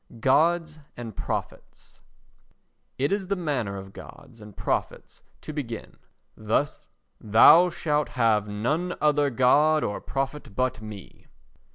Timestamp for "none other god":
8.47-9.83